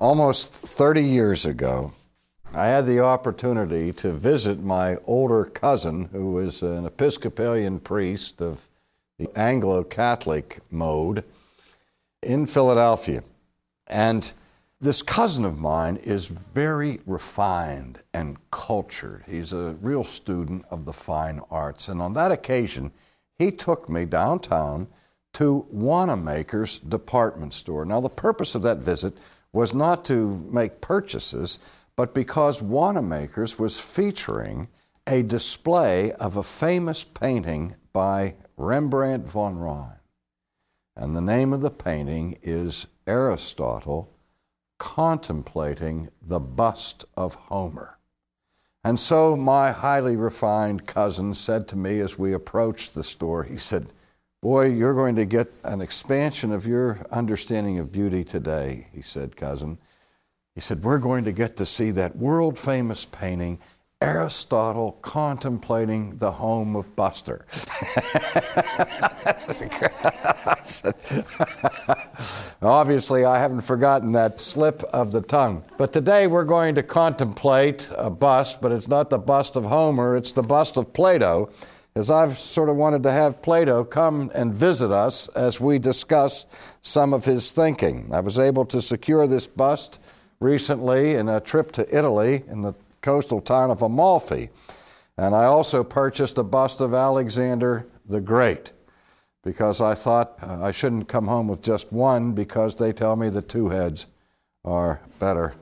Almost 0.00 0.54
30 0.54 1.02
years 1.02 1.44
ago, 1.44 1.92
I 2.54 2.68
had 2.68 2.86
the 2.86 3.00
opportunity 3.00 3.92
to 3.92 4.12
visit 4.12 4.58
my 4.58 4.96
older 5.04 5.44
cousin, 5.44 6.06
who 6.06 6.32
was 6.32 6.62
an 6.62 6.86
Episcopalian 6.86 7.80
priest 7.80 8.40
of 8.40 8.70
the 9.18 9.28
Anglo 9.36 9.84
Catholic 9.84 10.60
mode, 10.70 11.22
in 12.22 12.46
Philadelphia. 12.46 13.22
And 13.88 14.32
this 14.80 15.02
cousin 15.02 15.44
of 15.44 15.60
mine 15.60 15.96
is 15.96 16.28
very 16.28 17.00
refined 17.04 17.98
and 18.14 18.38
cultured. 18.50 19.24
He's 19.28 19.52
a 19.52 19.76
real 19.82 20.02
student 20.02 20.64
of 20.70 20.86
the 20.86 20.94
fine 20.94 21.42
arts. 21.50 21.88
And 21.88 22.00
on 22.00 22.14
that 22.14 22.32
occasion, 22.32 22.92
he 23.38 23.50
took 23.50 23.90
me 23.90 24.06
downtown 24.06 24.88
to 25.34 25.66
Wanamaker's 25.70 26.78
department 26.78 27.52
store. 27.52 27.84
Now, 27.84 28.00
the 28.00 28.08
purpose 28.08 28.54
of 28.54 28.62
that 28.62 28.78
visit 28.78 29.12
was 29.52 29.74
not 29.74 30.04
to 30.06 30.48
make 30.50 30.80
purchases, 30.80 31.58
but 31.96 32.14
because 32.14 32.62
Wanamaker's 32.62 33.58
was 33.58 33.80
featuring 33.80 34.68
a 35.06 35.22
display 35.22 36.12
of 36.12 36.36
a 36.36 36.42
famous 36.42 37.04
painting 37.04 37.76
by 37.92 38.34
Rembrandt 38.56 39.28
von 39.28 39.56
Rijn. 39.56 39.96
And 40.96 41.16
the 41.16 41.20
name 41.20 41.52
of 41.52 41.62
the 41.62 41.70
painting 41.70 42.36
is 42.42 42.86
Aristotle 43.06 44.12
contemplating 44.78 46.08
the 46.22 46.40
bust 46.40 47.04
of 47.16 47.34
Homer. 47.34 47.98
And 48.82 48.98
so 48.98 49.36
my 49.36 49.72
highly 49.72 50.16
refined 50.16 50.86
cousin 50.86 51.34
said 51.34 51.68
to 51.68 51.76
me 51.76 52.00
as 52.00 52.18
we 52.18 52.32
approached 52.32 52.94
the 52.94 53.02
store, 53.02 53.44
he 53.44 53.56
said, 53.56 53.92
Boy, 54.42 54.68
you're 54.68 54.94
going 54.94 55.16
to 55.16 55.26
get 55.26 55.52
an 55.64 55.82
expansion 55.82 56.50
of 56.50 56.66
your 56.66 57.04
understanding 57.10 57.78
of 57.78 57.92
beauty 57.92 58.24
today, 58.24 58.86
he 58.90 59.02
said, 59.02 59.36
cousin. 59.36 59.76
He 60.54 60.62
said, 60.62 60.82
We're 60.82 60.98
going 60.98 61.24
to 61.24 61.32
get 61.32 61.56
to 61.56 61.66
see 61.66 61.90
that 61.90 62.16
world 62.16 62.58
famous 62.58 63.04
painting, 63.04 63.58
Aristotle 64.00 64.92
contemplating 65.02 66.16
the 66.16 66.32
home 66.32 66.74
of 66.74 66.96
Buster. 66.96 67.44
Obviously, 72.62 73.26
I 73.26 73.38
haven't 73.38 73.60
forgotten 73.60 74.12
that 74.12 74.40
slip 74.40 74.82
of 74.84 75.12
the 75.12 75.20
tongue. 75.20 75.64
But 75.76 75.92
today 75.92 76.26
we're 76.26 76.44
going 76.44 76.76
to 76.76 76.82
contemplate 76.82 77.90
a 77.94 78.08
bust, 78.08 78.62
but 78.62 78.72
it's 78.72 78.88
not 78.88 79.10
the 79.10 79.18
bust 79.18 79.56
of 79.56 79.64
Homer, 79.64 80.16
it's 80.16 80.32
the 80.32 80.42
bust 80.42 80.78
of 80.78 80.94
Plato 80.94 81.50
is 82.00 82.10
I've 82.10 82.38
sort 82.38 82.70
of 82.70 82.76
wanted 82.76 83.02
to 83.02 83.12
have 83.12 83.42
Plato 83.42 83.84
come 83.84 84.30
and 84.34 84.54
visit 84.54 84.90
us 84.90 85.28
as 85.28 85.60
we 85.60 85.78
discuss 85.78 86.46
some 86.80 87.12
of 87.12 87.26
his 87.26 87.52
thinking. 87.52 88.08
I 88.10 88.20
was 88.20 88.38
able 88.38 88.64
to 88.66 88.80
secure 88.80 89.26
this 89.26 89.46
bust 89.46 90.00
recently 90.40 91.14
in 91.14 91.28
a 91.28 91.40
trip 91.40 91.72
to 91.72 91.96
Italy 91.96 92.42
in 92.48 92.62
the 92.62 92.72
coastal 93.02 93.42
town 93.42 93.70
of 93.70 93.82
Amalfi. 93.82 94.48
And 95.18 95.34
I 95.34 95.44
also 95.44 95.84
purchased 95.84 96.38
a 96.38 96.42
bust 96.42 96.80
of 96.80 96.94
Alexander 96.94 97.86
the 98.08 98.22
Great 98.22 98.72
because 99.44 99.82
I 99.82 99.92
thought 99.92 100.38
uh, 100.42 100.64
I 100.64 100.70
shouldn't 100.70 101.06
come 101.06 101.26
home 101.26 101.48
with 101.48 101.62
just 101.62 101.92
one 101.92 102.32
because 102.32 102.76
they 102.76 102.94
tell 102.94 103.14
me 103.14 103.28
the 103.28 103.42
two 103.42 103.68
heads 103.68 104.06
are 104.64 105.02
better 105.18 105.54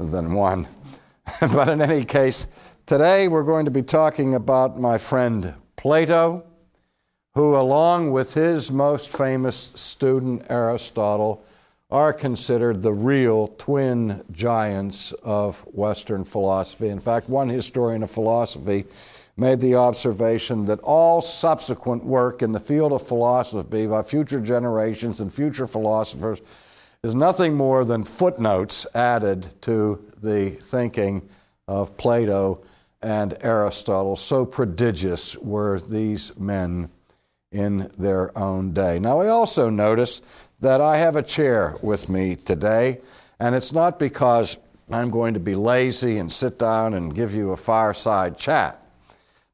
than 0.00 0.34
one. 0.34 0.66
but 1.40 1.68
in 1.68 1.80
any 1.80 2.04
case, 2.04 2.48
today 2.86 3.28
we're 3.28 3.44
going 3.44 3.66
to 3.66 3.70
be 3.70 3.82
talking 3.82 4.34
about 4.34 4.80
my 4.80 4.98
friend 4.98 5.54
Plato, 5.86 6.42
who, 7.36 7.54
along 7.54 8.10
with 8.10 8.34
his 8.34 8.72
most 8.72 9.08
famous 9.08 9.70
student 9.76 10.44
Aristotle, 10.50 11.44
are 11.92 12.12
considered 12.12 12.82
the 12.82 12.92
real 12.92 13.46
twin 13.46 14.24
giants 14.32 15.12
of 15.22 15.60
Western 15.72 16.24
philosophy. 16.24 16.88
In 16.88 16.98
fact, 16.98 17.28
one 17.28 17.48
historian 17.48 18.02
of 18.02 18.10
philosophy 18.10 18.84
made 19.36 19.60
the 19.60 19.76
observation 19.76 20.64
that 20.64 20.80
all 20.80 21.22
subsequent 21.22 22.04
work 22.04 22.42
in 22.42 22.50
the 22.50 22.58
field 22.58 22.90
of 22.90 23.06
philosophy 23.06 23.86
by 23.86 24.02
future 24.02 24.40
generations 24.40 25.20
and 25.20 25.32
future 25.32 25.68
philosophers 25.68 26.40
is 27.04 27.14
nothing 27.14 27.54
more 27.54 27.84
than 27.84 28.02
footnotes 28.02 28.88
added 28.92 29.48
to 29.62 30.04
the 30.20 30.50
thinking 30.50 31.28
of 31.68 31.96
Plato 31.96 32.64
and 33.02 33.36
Aristotle. 33.40 34.16
So 34.16 34.44
prodigious 34.44 35.36
were 35.36 35.80
these 35.80 36.36
men 36.38 36.90
in 37.52 37.88
their 37.98 38.36
own 38.36 38.72
day. 38.72 38.98
Now, 38.98 39.20
I 39.20 39.28
also 39.28 39.70
notice 39.70 40.22
that 40.60 40.80
I 40.80 40.98
have 40.98 41.16
a 41.16 41.22
chair 41.22 41.76
with 41.82 42.08
me 42.08 42.36
today, 42.36 43.00
and 43.38 43.54
it's 43.54 43.72
not 43.72 43.98
because 43.98 44.58
I'm 44.90 45.10
going 45.10 45.34
to 45.34 45.40
be 45.40 45.54
lazy 45.54 46.18
and 46.18 46.30
sit 46.30 46.58
down 46.58 46.94
and 46.94 47.14
give 47.14 47.34
you 47.34 47.52
a 47.52 47.56
fireside 47.56 48.38
chat. 48.38 48.82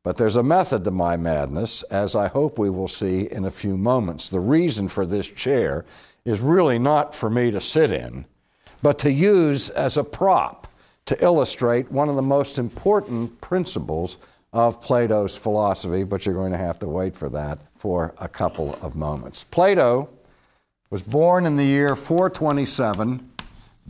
But 0.02 0.16
there's 0.16 0.36
a 0.36 0.42
method 0.42 0.84
to 0.84 0.90
my 0.90 1.16
madness, 1.16 1.82
as 1.84 2.16
I 2.16 2.28
hope 2.28 2.58
we 2.58 2.70
will 2.70 2.88
see 2.88 3.28
in 3.30 3.44
a 3.44 3.50
few 3.50 3.76
moments. 3.76 4.28
The 4.28 4.40
reason 4.40 4.88
for 4.88 5.06
this 5.06 5.28
chair 5.28 5.84
is 6.24 6.40
really 6.40 6.78
not 6.78 7.14
for 7.14 7.30
me 7.30 7.50
to 7.50 7.60
sit 7.60 7.92
in, 7.92 8.26
but 8.82 8.98
to 9.00 9.12
use 9.12 9.70
as 9.70 9.96
a 9.96 10.04
prop 10.04 10.61
to 11.06 11.24
illustrate 11.24 11.90
one 11.90 12.08
of 12.08 12.16
the 12.16 12.22
most 12.22 12.58
important 12.58 13.40
principles 13.40 14.18
of 14.52 14.80
Plato's 14.80 15.36
philosophy, 15.36 16.04
but 16.04 16.24
you're 16.26 16.34
going 16.34 16.52
to 16.52 16.58
have 16.58 16.78
to 16.80 16.88
wait 16.88 17.16
for 17.16 17.28
that 17.30 17.58
for 17.76 18.14
a 18.18 18.28
couple 18.28 18.74
of 18.82 18.94
moments. 18.94 19.44
Plato 19.44 20.10
was 20.90 21.02
born 21.02 21.46
in 21.46 21.56
the 21.56 21.64
year 21.64 21.96
427 21.96 23.18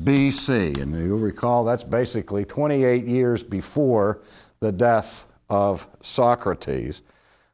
BC, 0.00 0.80
and 0.80 0.98
you'll 0.98 1.18
recall 1.18 1.64
that's 1.64 1.84
basically 1.84 2.44
28 2.44 3.04
years 3.04 3.42
before 3.44 4.20
the 4.60 4.72
death 4.72 5.26
of 5.50 5.86
Socrates, 6.00 7.02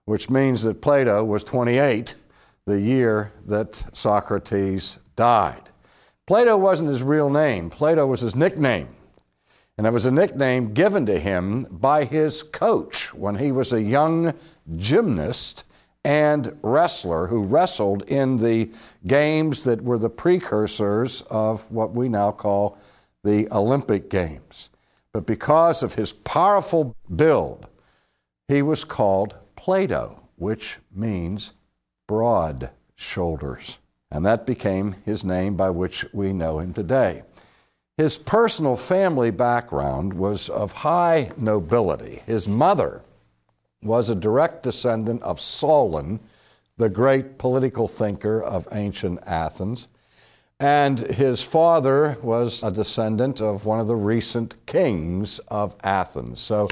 which 0.04 0.30
means 0.30 0.62
that 0.62 0.82
Plato 0.82 1.25
was 1.25 1.42
28 1.42 2.14
the 2.66 2.80
year 2.80 3.32
that 3.46 3.82
Socrates 3.94 4.98
died. 5.16 5.62
Plato 6.26 6.56
wasn't 6.58 6.90
his 6.90 7.02
real 7.02 7.30
name, 7.30 7.70
Plato 7.70 8.06
was 8.06 8.20
his 8.20 8.36
nickname. 8.36 8.88
And 9.78 9.86
it 9.86 9.92
was 9.92 10.06
a 10.06 10.10
nickname 10.10 10.74
given 10.74 11.06
to 11.06 11.20
him 11.20 11.64
by 11.70 12.04
his 12.04 12.42
coach 12.42 13.14
when 13.14 13.36
he 13.36 13.52
was 13.52 13.72
a 13.72 13.80
young 13.80 14.34
gymnast 14.74 15.64
and 16.04 16.58
wrestler 16.62 17.28
who 17.28 17.44
wrestled 17.44 18.02
in 18.10 18.38
the 18.38 18.72
games 19.06 19.62
that 19.62 19.82
were 19.82 19.98
the 19.98 20.10
precursors 20.10 21.22
of 21.30 21.70
what 21.70 21.92
we 21.92 22.08
now 22.08 22.32
call 22.32 22.76
the 23.22 23.46
Olympic 23.52 24.10
Games. 24.10 24.70
But 25.12 25.26
because 25.26 25.84
of 25.84 25.94
his 25.94 26.12
powerful 26.12 26.96
build, 27.14 27.68
he 28.48 28.62
was 28.62 28.82
called 28.82 29.36
Plato, 29.54 30.20
which 30.36 30.78
means 30.92 31.52
broad 32.08 32.70
shoulders. 32.96 33.78
And 34.10 34.26
that 34.26 34.46
became 34.46 34.96
his 35.04 35.24
name 35.24 35.54
by 35.54 35.70
which 35.70 36.04
we 36.12 36.32
know 36.32 36.58
him 36.58 36.72
today. 36.72 37.22
His 37.98 38.16
personal 38.16 38.76
family 38.76 39.32
background 39.32 40.14
was 40.14 40.48
of 40.48 40.70
high 40.70 41.32
nobility. 41.36 42.22
His 42.26 42.48
mother 42.48 43.03
was 43.82 44.09
a 44.09 44.14
direct 44.14 44.62
descendant 44.62 45.20
of 45.25 45.41
Solon, 45.41 46.20
the 46.76 46.88
great 46.88 47.38
political 47.38 47.88
thinker 47.88 48.41
of 48.41 48.69
ancient 48.70 49.19
Athens. 49.26 49.88
And 50.60 51.00
his 51.00 51.42
father 51.42 52.16
was 52.22 52.62
a 52.62 52.70
descendant 52.70 53.41
of 53.41 53.66
one 53.66 53.81
of 53.81 53.88
the 53.88 53.97
recent 53.97 54.64
kings 54.64 55.41
of 55.48 55.75
Athens. 55.82 56.38
So 56.38 56.69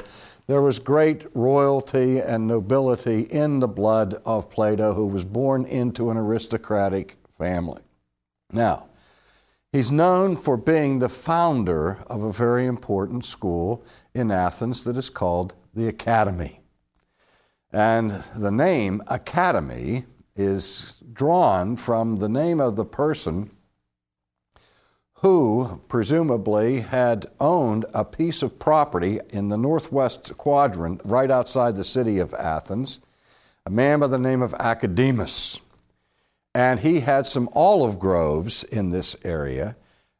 there 0.47 0.61
was 0.61 0.79
great 0.79 1.25
royalty 1.35 2.19
and 2.19 2.47
nobility 2.47 3.23
in 3.23 3.59
the 3.59 3.67
blood 3.67 4.13
of 4.25 4.49
Plato, 4.49 4.93
who 4.93 5.07
was 5.07 5.25
born 5.25 5.65
into 5.65 6.09
an 6.09 6.15
aristocratic 6.15 7.17
family. 7.37 7.81
Now, 8.53 8.87
He's 9.71 9.91
known 9.91 10.37
for 10.37 10.55
being 10.55 10.99
the 10.99 11.09
founder 11.09 11.99
of 12.07 12.23
a 12.23 12.31
very 12.31 12.65
important 12.65 13.25
school 13.25 13.83
in 14.13 14.31
Athens 14.31 14.83
that 14.85 14.97
is 14.97 15.09
called 15.09 15.55
the 15.73 15.87
Academy. 15.87 16.61
And 17.71 18.23
the 18.35 18.51
name 18.51 19.01
Academy 19.07 20.05
is 20.37 21.03
drawn 21.11 21.75
from 21.75 22.17
the 22.17 22.29
name 22.29 22.61
of 22.61 22.75
the 22.75 22.85
person 22.85 23.51
who 25.15 25.81
presumably 25.89 26.81
had 26.81 27.25
owned 27.39 27.85
a 27.93 28.05
piece 28.05 28.43
of 28.43 28.59
property 28.59 29.19
in 29.31 29.49
the 29.49 29.57
northwest 29.57 30.37
quadrant 30.37 31.01
right 31.03 31.31
outside 31.31 31.75
the 31.75 31.83
city 31.83 32.19
of 32.19 32.33
Athens, 32.35 32.99
a 33.65 33.69
man 33.69 33.99
by 33.99 34.07
the 34.07 34.19
name 34.19 34.41
of 34.41 34.53
Academus. 34.53 35.59
And 36.57 36.79
he 36.79 37.01
had 37.01 37.27
some 37.27 37.49
olive 37.53 37.99
groves 37.99 38.63
in 38.63 38.89
this 38.89 39.15
area 39.23 39.75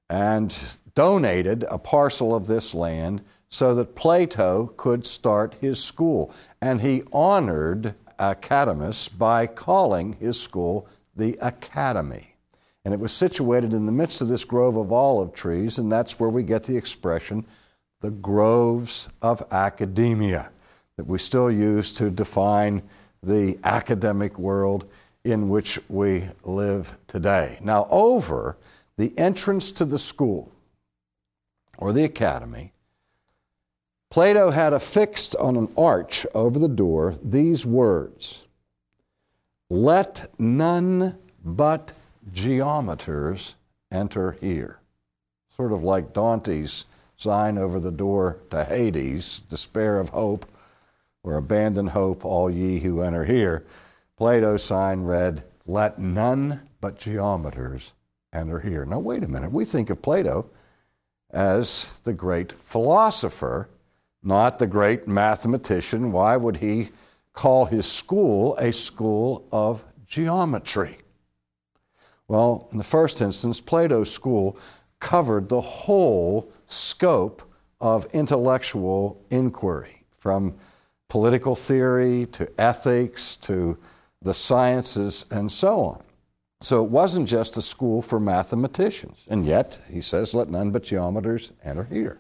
and 0.08 0.78
donated 0.94 1.64
a 1.64 1.80
parcel 1.80 2.36
of 2.36 2.46
this 2.46 2.76
land 2.76 3.24
so 3.50 3.74
that 3.74 3.96
Plato 3.96 4.68
could 4.78 5.08
start 5.08 5.56
his 5.60 5.84
school. 5.84 6.32
And 6.62 6.82
he 6.82 7.02
honored 7.12 7.96
Academus 8.20 9.10
by 9.10 9.48
calling 9.48 10.14
his 10.20 10.40
school 10.40 10.88
the 11.16 11.40
Academy. 11.42 12.36
And 12.86 12.94
it 12.94 13.00
was 13.00 13.14
situated 13.14 13.74
in 13.74 13.88
the 13.88 13.92
midst 13.92 14.22
of 14.22 14.28
this 14.28 14.44
grove 14.44 14.78
of 14.78 14.92
olive 14.92 15.34
trees, 15.34 15.80
and 15.80 15.92
that's 15.92 16.20
where 16.20 16.30
we 16.30 16.44
get 16.44 16.66
the 16.66 16.78
expression 16.78 17.48
the 18.02 18.12
groves 18.12 19.10
of 19.24 19.42
academia 19.50 20.52
that 20.98 21.08
we 21.08 21.18
still 21.18 21.50
use 21.50 21.92
to 21.94 22.12
define 22.12 22.84
the 23.24 23.58
academic 23.64 24.38
world 24.38 24.86
in 25.28 25.50
which 25.50 25.78
we 25.90 26.24
live 26.44 26.98
today. 27.06 27.60
Now, 27.62 27.86
over 27.90 28.58
the 28.98 29.18
entrance 29.18 29.72
to 29.74 29.86
the 29.86 30.00
school 30.00 30.52
or 31.78 31.92
the 31.92 32.06
academy, 32.06 32.72
Plato 34.10 34.52
had 34.52 34.72
affixed 34.72 35.36
on 35.36 35.58
an 35.58 35.68
arch 35.78 36.26
over 36.34 36.58
the 36.58 36.70
door 36.70 37.16
these 37.22 37.66
words 37.66 38.48
Let 39.70 40.32
none 40.40 41.18
but 41.44 41.92
geometers 42.32 43.56
enter 43.92 44.38
here. 44.40 44.80
Sort 45.50 45.74
of 45.74 45.84
like 45.84 46.14
Dante's 46.14 46.86
sign 47.18 47.58
over 47.58 47.82
the 47.82 47.92
door 47.92 48.38
to 48.52 48.64
Hades, 48.64 49.40
despair 49.50 50.00
of 50.00 50.10
hope, 50.10 50.46
or 51.22 51.36
abandon 51.36 51.88
hope, 51.88 52.24
all 52.24 52.50
ye 52.50 52.80
who 52.80 53.02
enter 53.02 53.26
here. 53.26 53.66
Plato's 54.18 54.64
sign 54.64 55.04
read, 55.04 55.44
Let 55.68 56.00
none 56.00 56.68
but 56.82 56.98
geometers 56.98 57.94
enter 58.34 58.60
here. 58.60 58.84
Now, 58.84 59.00
wait 59.00 59.24
a 59.24 59.28
minute. 59.28 59.52
We 59.52 59.64
think 59.64 59.92
of 59.92 60.02
Plato 60.02 60.50
as 61.30 62.00
the 62.04 62.14
great 62.14 62.52
philosopher, 62.52 63.70
not 64.24 64.58
the 64.58 64.66
great 64.66 65.08
mathematician. 65.08 66.12
Why 66.12 66.36
would 66.36 66.58
he 66.58 66.90
call 67.34 67.66
his 67.66 67.90
school 67.90 68.56
a 68.58 68.74
school 68.74 69.48
of 69.52 69.84
geometry? 70.06 70.98
Well, 72.28 72.68
in 72.72 72.80
the 72.80 72.84
first 72.84 73.22
instance, 73.22 73.62
Plato's 73.62 74.12
school 74.12 74.58
covered 75.00 75.48
the 75.48 75.62
whole 75.62 76.52
scope 76.66 77.44
of 77.80 78.08
intellectual 78.14 79.24
inquiry, 79.30 80.06
from 80.18 80.56
political 81.08 81.56
theory 81.56 82.26
to 82.32 82.50
ethics 82.60 83.36
to 83.36 83.78
the 84.28 84.34
sciences 84.34 85.26
and 85.32 85.50
so 85.50 85.80
on. 85.80 86.04
So 86.60 86.84
it 86.84 86.92
wasn't 86.92 87.30
just 87.30 87.56
a 87.56 87.62
school 87.62 88.02
for 88.02 88.20
mathematicians. 88.20 89.26
And 89.32 89.46
yet, 89.46 89.82
he 89.90 90.02
says, 90.02 90.34
let 90.34 90.50
none 90.50 90.72
but 90.72 90.84
geometers 90.84 91.54
enter 91.64 91.86
here. 91.86 92.20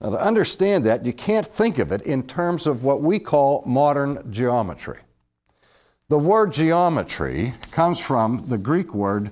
Now, 0.00 0.10
to 0.10 0.20
understand 0.20 0.84
that, 0.84 1.06
you 1.06 1.12
can't 1.12 1.46
think 1.46 1.78
of 1.78 1.92
it 1.92 2.02
in 2.02 2.24
terms 2.24 2.66
of 2.66 2.84
what 2.84 3.00
we 3.00 3.18
call 3.18 3.62
modern 3.64 4.30
geometry. 4.30 4.98
The 6.08 6.18
word 6.18 6.52
geometry 6.52 7.54
comes 7.70 7.98
from 7.98 8.48
the 8.48 8.58
Greek 8.58 8.94
word 8.94 9.30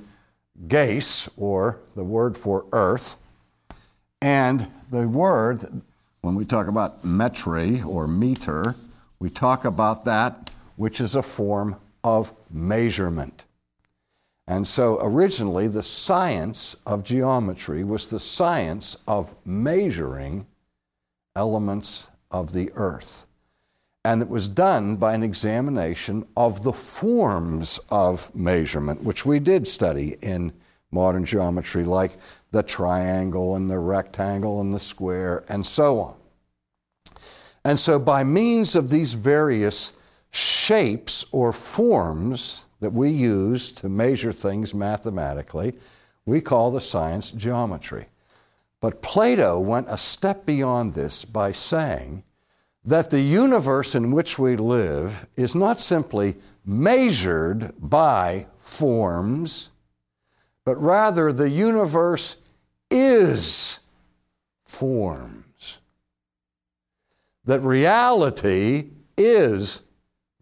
geis, 0.66 1.28
or 1.36 1.80
the 1.94 2.04
word 2.04 2.36
for 2.36 2.66
earth, 2.72 3.16
and 4.22 4.66
the 4.90 5.08
word, 5.08 5.82
when 6.20 6.36
we 6.36 6.44
talk 6.44 6.68
about 6.68 7.02
metri 7.02 7.84
or 7.84 8.06
meter, 8.06 8.74
we 9.18 9.28
talk 9.30 9.64
about 9.64 10.04
that 10.04 10.49
which 10.80 11.00
is 11.00 11.14
a 11.14 11.22
form 11.22 11.76
of 12.02 12.32
measurement. 12.50 13.44
And 14.48 14.66
so 14.66 14.98
originally, 15.02 15.68
the 15.68 15.82
science 15.82 16.76
of 16.86 17.04
geometry 17.04 17.84
was 17.84 18.08
the 18.08 18.18
science 18.18 18.96
of 19.06 19.34
measuring 19.44 20.46
elements 21.36 22.10
of 22.30 22.52
the 22.52 22.70
earth 22.74 23.26
and 24.04 24.22
it 24.22 24.28
was 24.28 24.48
done 24.48 24.96
by 24.96 25.14
an 25.14 25.22
examination 25.22 26.26
of 26.36 26.62
the 26.62 26.72
forms 26.72 27.78
of 27.90 28.34
measurement, 28.34 29.02
which 29.02 29.26
we 29.26 29.38
did 29.38 29.66
study 29.68 30.16
in 30.22 30.52
modern 30.90 31.24
geometry, 31.24 31.84
like 31.84 32.12
the 32.50 32.62
triangle 32.62 33.56
and 33.56 33.70
the 33.70 33.78
rectangle 33.78 34.60
and 34.62 34.72
the 34.72 34.80
square 34.80 35.44
and 35.48 35.64
so 35.66 35.98
on. 35.98 36.16
And 37.62 37.78
so, 37.78 37.98
by 37.98 38.24
means 38.24 38.74
of 38.74 38.88
these 38.88 39.12
various 39.12 39.92
shapes 40.70 41.24
or 41.32 41.52
forms 41.52 42.68
that 42.78 42.92
we 42.92 43.10
use 43.10 43.72
to 43.72 43.88
measure 43.88 44.32
things 44.32 44.72
mathematically, 44.72 45.72
we 46.26 46.40
call 46.40 46.70
the 46.70 46.80
science 46.80 47.32
geometry. 47.32 48.06
But 48.80 49.02
Plato 49.02 49.58
went 49.58 49.88
a 49.88 49.98
step 49.98 50.46
beyond 50.46 50.94
this 50.94 51.24
by 51.24 51.50
saying, 51.50 52.22
that 52.84 53.10
the 53.10 53.20
universe 53.20 53.96
in 53.96 54.12
which 54.12 54.38
we 54.38 54.54
live 54.54 55.26
is 55.36 55.56
not 55.56 55.80
simply 55.80 56.36
measured 56.64 57.72
by 57.80 58.46
forms, 58.56 59.72
but 60.64 60.80
rather 60.80 61.32
the 61.32 61.50
universe 61.50 62.36
is 62.92 63.80
forms. 64.64 65.80
That 67.44 67.60
reality 67.60 68.90
is 69.18 69.82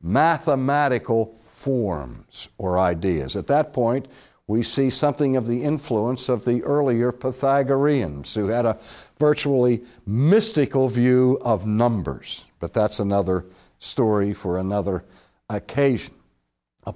mathematical 0.02 1.38
forms 1.44 2.48
or 2.58 2.78
ideas. 2.78 3.36
At 3.36 3.46
that 3.48 3.72
point, 3.72 4.06
we 4.46 4.62
see 4.62 4.88
something 4.88 5.36
of 5.36 5.46
the 5.46 5.62
influence 5.62 6.28
of 6.28 6.44
the 6.44 6.62
earlier 6.62 7.12
Pythagoreans 7.12 8.34
who 8.34 8.48
had 8.48 8.64
a 8.64 8.78
virtually 9.18 9.82
mystical 10.06 10.88
view 10.88 11.38
of 11.44 11.66
numbers. 11.66 12.46
But 12.58 12.72
that's 12.72 12.98
another 12.98 13.44
story 13.78 14.32
for 14.32 14.58
another 14.58 15.04
occasion. 15.50 16.14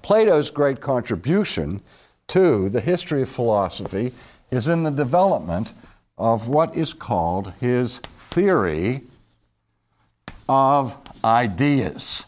Plato's 0.02 0.50
great 0.50 0.80
contribution 0.80 1.82
to 2.28 2.70
the 2.70 2.80
history 2.80 3.22
of 3.22 3.28
philosophy 3.28 4.12
is 4.50 4.68
in 4.68 4.84
the 4.84 4.90
development 4.90 5.74
of 6.16 6.48
what 6.48 6.74
is 6.74 6.94
called 6.94 7.52
his 7.60 7.98
theory 7.98 9.02
of 10.48 10.96
ideas. 11.24 12.26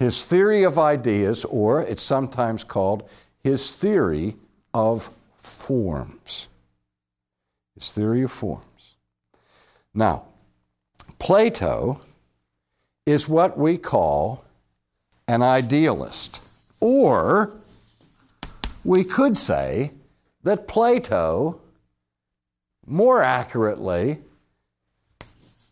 His 0.00 0.24
theory 0.24 0.62
of 0.62 0.78
ideas, 0.78 1.44
or 1.44 1.82
it's 1.82 2.02
sometimes 2.02 2.64
called 2.64 3.06
his 3.44 3.76
theory 3.76 4.36
of 4.72 5.10
forms. 5.36 6.48
His 7.74 7.92
theory 7.92 8.22
of 8.22 8.32
forms. 8.32 8.94
Now, 9.92 10.24
Plato 11.18 12.00
is 13.04 13.28
what 13.28 13.58
we 13.58 13.76
call 13.76 14.42
an 15.28 15.42
idealist. 15.42 16.40
Or 16.80 17.50
we 18.82 19.04
could 19.04 19.36
say 19.36 19.92
that 20.44 20.66
Plato, 20.66 21.60
more 22.86 23.22
accurately, 23.22 24.20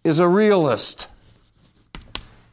is 0.04 0.18
a 0.18 0.28
realist. 0.28 1.08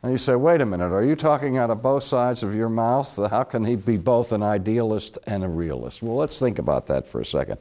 And 0.06 0.12
you 0.12 0.20
say, 0.20 0.36
wait 0.36 0.62
a 0.62 0.68
minute, 0.68 0.94
are 0.94 1.04
you 1.04 1.16
talking 1.16 1.58
out 1.58 1.72
of 1.72 1.82
both 1.82 2.04
sides 2.04 2.44
of 2.44 2.54
your 2.54 2.70
mouth? 2.70 3.18
How 3.32 3.44
can 3.44 3.66
he 3.66 3.76
be 3.76 3.98
both 3.98 4.34
an 4.34 4.44
idealist 4.44 5.18
and 5.26 5.44
a 5.44 5.48
realist? 5.48 6.04
Well, 6.04 6.16
let's 6.16 6.38
think 6.38 6.60
about 6.60 6.86
that 6.86 7.08
for 7.08 7.22
a 7.22 7.26
second. 7.26 7.58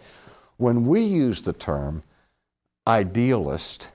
When 0.58 0.84
we 0.84 1.00
use 1.04 1.40
the 1.40 1.54
term 1.54 2.02
idealist, 2.86 3.90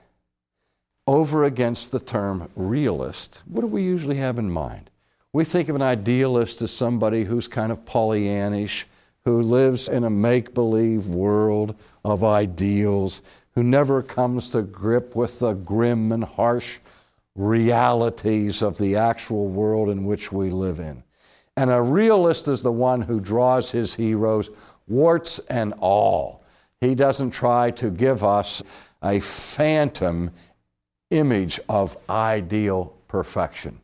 over 1.06 1.44
against 1.44 1.92
the 1.92 2.00
term 2.00 2.50
realist, 2.56 3.40
what 3.46 3.60
do 3.60 3.68
we 3.68 3.84
usually 3.84 4.16
have 4.16 4.36
in 4.36 4.50
mind? 4.50 4.90
We 5.32 5.44
think 5.44 5.68
of 5.68 5.76
an 5.76 5.82
idealist 5.82 6.60
as 6.60 6.72
somebody 6.72 7.22
who's 7.22 7.46
kind 7.46 7.70
of 7.70 7.84
Pollyannish, 7.84 8.86
who 9.24 9.42
lives 9.42 9.86
in 9.86 10.02
a 10.02 10.10
make 10.10 10.54
believe 10.54 11.06
world 11.06 11.76
of 12.04 12.24
ideals, 12.24 13.22
who 13.54 13.62
never 13.62 14.02
comes 14.02 14.48
to 14.48 14.62
grip 14.62 15.14
with 15.14 15.38
the 15.38 15.52
grim 15.52 16.10
and 16.10 16.24
harsh 16.24 16.80
realities 17.36 18.62
of 18.62 18.78
the 18.78 18.96
actual 18.96 19.48
world 19.48 19.88
in 19.88 20.04
which 20.04 20.32
we 20.32 20.50
live 20.50 20.78
in. 20.78 21.02
And 21.56 21.70
a 21.70 21.82
realist 21.82 22.48
is 22.48 22.62
the 22.62 22.72
one 22.72 23.02
who 23.02 23.20
draws 23.20 23.70
his 23.70 23.94
heroes, 23.94 24.50
warts 24.88 25.38
and 25.50 25.74
all. 25.78 26.42
He 26.80 26.94
doesn't 26.94 27.30
try 27.30 27.70
to 27.72 27.90
give 27.90 28.24
us 28.24 28.62
a 29.02 29.20
phantom 29.20 30.30
image 31.10 31.60
of 31.68 31.96
ideal 32.08 32.94
perfection. 33.08 33.80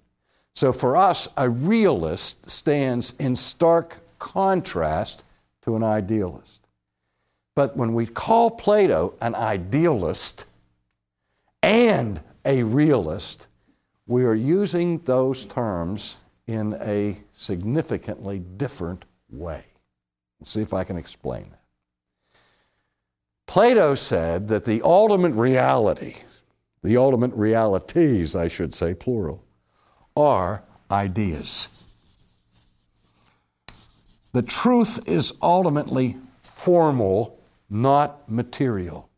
So 0.54 0.72
for 0.72 0.96
us, 0.96 1.28
a 1.36 1.50
realist 1.50 2.48
stands 2.48 3.12
in 3.18 3.36
stark 3.36 4.00
contrast 4.18 5.24
to 5.62 5.76
an 5.76 5.82
idealist. 5.82 6.66
But 7.54 7.76
when 7.76 7.94
we 7.94 8.06
call 8.06 8.50
Plato 8.50 9.14
an 9.20 9.34
idealist 9.34 10.46
and 11.62 12.22
a 12.46 12.62
realist, 12.62 13.48
we 14.06 14.24
are 14.24 14.34
using 14.34 14.98
those 15.00 15.44
terms 15.44 16.22
in 16.46 16.74
a 16.80 17.18
significantly 17.32 18.38
different 18.38 19.04
way. 19.28 19.64
Let's 20.40 20.52
see 20.52 20.62
if 20.62 20.72
I 20.72 20.84
can 20.84 20.96
explain 20.96 21.50
that. 21.50 21.60
Plato 23.46 23.94
said 23.94 24.48
that 24.48 24.64
the 24.64 24.80
ultimate 24.82 25.32
reality 25.32 26.14
the 26.86 26.96
ultimate 26.96 27.32
realities, 27.34 28.36
I 28.36 28.46
should 28.46 28.72
say, 28.72 28.94
plural, 28.94 29.44
are 30.16 30.62
ideas. 30.88 31.82
The 34.32 34.42
truth 34.42 35.08
is 35.08 35.36
ultimately 35.42 36.16
formal, 36.30 37.40
not 37.68 38.30
material. 38.30 39.10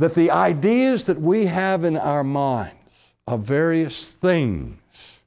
That 0.00 0.14
the 0.14 0.30
ideas 0.30 1.04
that 1.04 1.20
we 1.20 1.44
have 1.44 1.84
in 1.84 1.98
our 1.98 2.24
minds 2.24 3.14
of 3.26 3.42
various 3.44 4.08
things 4.08 5.20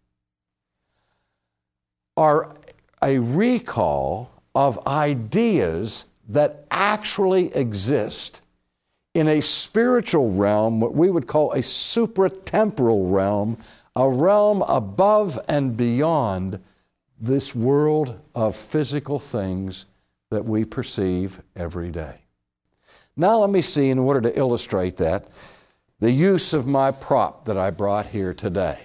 are 2.18 2.56
a 3.00 3.20
recall 3.20 4.32
of 4.56 4.80
ideas 4.88 6.06
that 6.28 6.66
actually 6.72 7.54
exist 7.56 8.42
in 9.14 9.28
a 9.28 9.44
spiritual 9.44 10.32
realm, 10.32 10.80
what 10.80 10.96
we 10.96 11.12
would 11.12 11.28
call 11.28 11.52
a 11.52 11.60
supratemporal 11.60 13.14
realm, 13.14 13.58
a 13.96 14.10
realm 14.10 14.64
above 14.64 15.40
and 15.48 15.78
beyond 15.78 16.60
this 17.22 17.54
world 17.54 18.20
of 18.34 18.56
physical 18.56 19.20
things 19.20 19.86
that 20.32 20.46
we 20.46 20.66
perceive 20.66 21.44
every 21.56 21.92
day. 21.92 22.23
Now, 23.16 23.40
let 23.40 23.50
me 23.50 23.62
see, 23.62 23.90
in 23.90 24.00
order 24.00 24.22
to 24.22 24.38
illustrate 24.38 24.98
that, 24.98 25.28
the 26.00 26.12
use 26.12 26.54
of 26.54 26.66
my 26.66 26.92
prop 26.92 27.46
that 27.46 27.58
I 27.58 27.70
brought 27.70 28.08
here 28.08 28.34
today. 28.34 28.80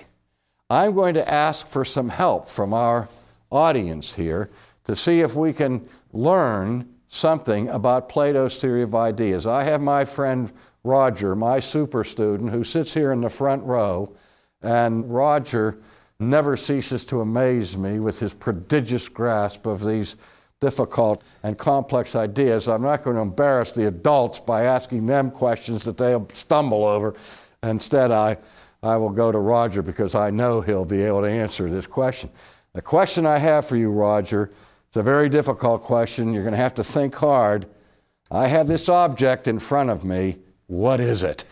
I'm 0.70 0.94
going 0.94 1.14
to 1.14 1.28
ask 1.28 1.66
for 1.66 1.84
some 1.84 2.10
help 2.10 2.46
from 2.46 2.74
our 2.74 3.08
audience 3.50 4.14
here 4.14 4.50
to 4.84 4.94
see 4.94 5.20
if 5.20 5.34
we 5.34 5.52
can 5.52 5.88
learn 6.12 6.88
something 7.08 7.68
about 7.70 8.10
Plato's 8.10 8.60
theory 8.60 8.82
of 8.82 8.94
ideas. 8.94 9.46
I 9.46 9.64
have 9.64 9.80
my 9.80 10.04
friend 10.04 10.52
Roger, 10.84 11.34
my 11.34 11.60
super 11.60 12.04
student, 12.04 12.50
who 12.50 12.64
sits 12.64 12.94
here 12.94 13.12
in 13.12 13.22
the 13.22 13.30
front 13.30 13.64
row, 13.64 14.14
and 14.62 15.10
Roger 15.10 15.78
never 16.20 16.56
ceases 16.56 17.04
to 17.06 17.20
amaze 17.20 17.78
me 17.78 17.98
with 17.98 18.20
his 18.20 18.34
prodigious 18.34 19.08
grasp 19.08 19.66
of 19.66 19.84
these 19.84 20.16
difficult 20.60 21.22
and 21.42 21.56
complex 21.56 22.16
ideas. 22.16 22.68
I'm 22.68 22.82
not 22.82 23.04
going 23.04 23.16
to 23.16 23.22
embarrass 23.22 23.72
the 23.72 23.86
adults 23.86 24.40
by 24.40 24.62
asking 24.62 25.06
them 25.06 25.30
questions 25.30 25.84
that 25.84 25.96
they'll 25.96 26.28
stumble 26.30 26.84
over. 26.84 27.14
Instead, 27.62 28.10
I, 28.10 28.38
I 28.82 28.96
will 28.96 29.10
go 29.10 29.30
to 29.30 29.38
Roger 29.38 29.82
because 29.82 30.14
I 30.14 30.30
know 30.30 30.60
he'll 30.60 30.84
be 30.84 31.02
able 31.02 31.22
to 31.22 31.28
answer 31.28 31.68
this 31.68 31.86
question. 31.86 32.30
The 32.72 32.82
question 32.82 33.26
I 33.26 33.38
have 33.38 33.66
for 33.66 33.76
you, 33.76 33.90
Roger, 33.90 34.50
it's 34.88 34.96
a 34.96 35.02
very 35.02 35.28
difficult 35.28 35.82
question. 35.82 36.32
You're 36.32 36.44
going 36.44 36.52
to 36.52 36.58
have 36.58 36.74
to 36.74 36.84
think 36.84 37.14
hard. 37.14 37.66
I 38.30 38.46
have 38.48 38.68
this 38.68 38.88
object 38.88 39.48
in 39.48 39.58
front 39.58 39.90
of 39.90 40.04
me. 40.04 40.38
What 40.66 41.00
is 41.00 41.22
it? 41.22 41.44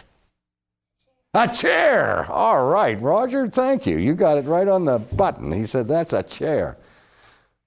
A 1.35 1.49
chair. 1.49 2.25
All 2.31 2.67
right, 2.67 3.01
Roger, 3.01 3.47
thank 3.47 3.87
you. 3.87 3.99
You 3.99 4.15
got 4.15 4.39
it 4.39 4.45
right 4.47 4.69
on 4.69 4.85
the 4.85 4.99
button. 4.99 5.53
He 5.53 5.67
said, 5.67 5.87
That's 5.87 6.13
a 6.13 6.23
chair. 6.23 6.79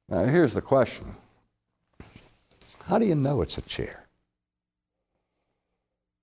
Now, 0.08 0.24
here's 0.24 0.55
the 0.55 0.62
question 0.62 1.15
How 2.89 2.98
do 2.98 3.05
you 3.05 3.13
know 3.13 3.41
it's 3.43 3.60
a 3.60 3.62
chair? 3.62 4.08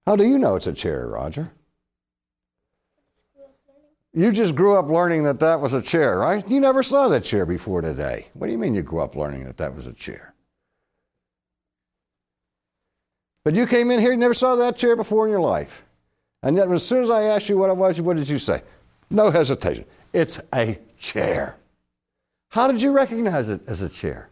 How 0.04 0.16
do 0.16 0.24
you 0.24 0.36
know 0.36 0.56
it's 0.56 0.66
a 0.66 0.72
chair, 0.72 1.06
Roger? 1.06 1.52
You 4.12 4.32
just 4.32 4.56
grew 4.56 4.76
up 4.76 4.88
learning 4.88 5.22
that 5.24 5.38
that 5.40 5.60
was 5.60 5.74
a 5.74 5.82
chair, 5.82 6.18
right? 6.18 6.42
You 6.48 6.58
never 6.58 6.82
saw 6.82 7.06
that 7.08 7.22
chair 7.22 7.46
before 7.46 7.82
today. 7.82 8.26
What 8.34 8.46
do 8.48 8.52
you 8.52 8.58
mean 8.58 8.74
you 8.74 8.82
grew 8.82 9.00
up 9.00 9.14
learning 9.14 9.44
that 9.44 9.58
that 9.58 9.76
was 9.76 9.86
a 9.86 9.92
chair? 9.92 10.34
But 13.44 13.54
you 13.54 13.66
came 13.66 13.92
in 13.92 14.00
here, 14.00 14.10
you 14.10 14.16
never 14.16 14.34
saw 14.34 14.56
that 14.56 14.76
chair 14.76 14.96
before 14.96 15.24
in 15.24 15.30
your 15.30 15.40
life. 15.40 15.84
And 16.42 16.56
yet, 16.56 16.68
as 16.68 16.84
soon 16.84 17.04
as 17.04 17.10
I 17.10 17.22
asked 17.24 17.48
you 17.48 17.58
what 17.58 17.70
it 17.70 17.76
was, 17.76 18.00
what 18.00 18.16
did 18.16 18.28
you 18.28 18.40
say? 18.40 18.62
No 19.08 19.30
hesitation. 19.30 19.84
It's 20.12 20.40
a 20.52 20.80
chair. 20.98 21.58
How 22.48 22.66
did 22.66 22.82
you 22.82 22.90
recognize 22.90 23.50
it 23.50 23.60
as 23.68 23.82
a 23.82 23.88
chair? 23.88 24.30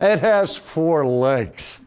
It 0.00 0.20
has 0.20 0.56
four 0.56 1.04
legs. 1.06 1.80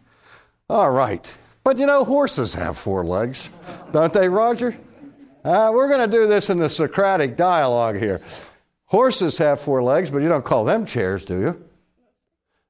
All 0.69 0.91
right. 0.91 1.37
But 1.63 1.77
you 1.77 1.85
know, 1.85 2.03
horses 2.03 2.55
have 2.55 2.77
four 2.77 3.03
legs, 3.03 3.49
don't 3.91 4.11
they, 4.11 4.27
Roger? 4.27 4.75
Uh, 5.43 5.71
we're 5.73 5.87
going 5.87 6.09
to 6.09 6.11
do 6.11 6.27
this 6.27 6.49
in 6.49 6.59
the 6.59 6.69
Socratic 6.69 7.35
dialogue 7.35 7.97
here. 7.97 8.21
Horses 8.85 9.37
have 9.37 9.59
four 9.59 9.81
legs, 9.81 10.11
but 10.11 10.19
you 10.19 10.29
don't 10.29 10.45
call 10.45 10.65
them 10.65 10.85
chairs, 10.85 11.25
do 11.25 11.39
you? 11.39 11.63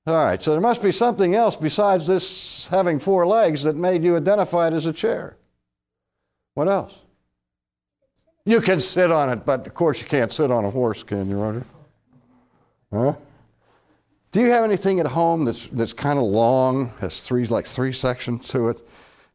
All 0.08 0.24
right, 0.24 0.42
so 0.42 0.52
there 0.52 0.62
must 0.62 0.82
be 0.82 0.92
something 0.92 1.36
else 1.36 1.56
besides 1.56 2.08
this 2.08 2.68
having 2.68 3.00
four 3.00 3.28
legs 3.28 3.64
that 3.64 3.76
made 3.76 4.04
you 4.04 4.18
identify 4.18 4.68
it 4.68 4.74
as 4.74 4.88
a 4.88 4.94
chair. 4.94 5.38
What 6.54 6.68
else? 6.68 7.00
You 8.46 8.62
can 8.62 8.80
sit 8.80 9.12
on 9.12 9.30
it, 9.30 9.46
but 9.46 9.68
of 9.68 9.74
course 9.74 10.02
you 10.02 10.08
can't 10.08 10.32
sit 10.32 10.52
on 10.52 10.66
a 10.66 10.72
horse, 10.72 11.04
can 11.04 11.30
you, 11.30 11.40
Roger? 11.40 11.66
Huh? 12.92 13.14
Do 14.32 14.40
you 14.40 14.52
have 14.52 14.64
anything 14.64 15.00
at 15.00 15.08
home 15.08 15.44
that's, 15.44 15.68
that's 15.68 15.92
kind 15.94 16.18
of 16.18 16.24
long, 16.24 16.92
has 17.00 17.20
three, 17.22 17.46
like 17.48 17.66
three 17.66 17.92
sections 17.92 18.48
to 18.50 18.70
it, 18.70 18.82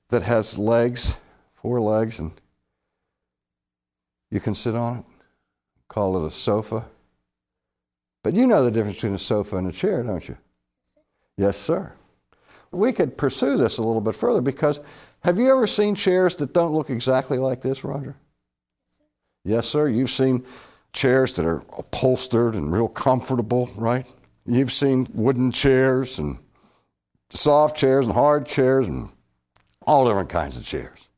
that 0.08 0.22
has 0.22 0.58
legs, 0.58 1.20
four 1.52 1.80
legs, 1.80 2.18
and 2.18 2.32
you 4.30 4.40
can 4.40 4.54
sit 4.54 4.74
on 4.74 4.98
it, 4.98 5.04
call 5.88 6.22
it 6.22 6.26
a 6.26 6.30
sofa. 6.30 6.86
But 8.24 8.34
you 8.34 8.46
know 8.46 8.64
the 8.64 8.70
difference 8.70 8.96
between 8.96 9.14
a 9.14 9.18
sofa 9.18 9.56
and 9.56 9.68
a 9.68 9.72
chair, 9.72 10.02
don't 10.02 10.26
you? 10.26 10.36
Yes, 11.36 11.58
sir. 11.58 11.92
We 12.72 12.92
could 12.92 13.18
pursue 13.18 13.56
this 13.56 13.78
a 13.78 13.82
little 13.82 14.00
bit 14.00 14.14
further 14.14 14.40
because 14.40 14.80
have 15.20 15.38
you 15.38 15.50
ever 15.50 15.66
seen 15.66 15.94
chairs 15.94 16.34
that 16.36 16.54
don't 16.54 16.72
look 16.72 16.88
exactly 16.88 17.38
like 17.38 17.60
this, 17.60 17.84
Roger? 17.84 18.16
Yes, 19.44 19.68
sir. 19.68 19.88
You've 19.88 20.10
seen 20.10 20.44
chairs 20.92 21.36
that 21.36 21.46
are 21.46 21.62
upholstered 21.78 22.54
and 22.54 22.72
real 22.72 22.88
comfortable, 22.88 23.70
right? 23.76 24.06
You've 24.46 24.72
seen 24.72 25.08
wooden 25.12 25.50
chairs 25.50 26.18
and 26.18 26.38
soft 27.30 27.76
chairs 27.76 28.06
and 28.06 28.14
hard 28.14 28.46
chairs 28.46 28.88
and 28.88 29.08
all 29.86 30.06
different 30.06 30.28
kinds 30.28 30.56
of 30.56 30.64
chairs. 30.64 31.08